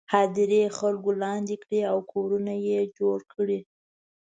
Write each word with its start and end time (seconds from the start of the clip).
هدیرې 0.13 0.63
خلکو 0.77 1.09
لاندې 1.23 1.55
کړي 1.63 1.79
او 1.91 1.97
کورونه 2.11 2.53
یې 2.67 2.79
جوړ 2.97 3.19
کړي. 3.33 3.59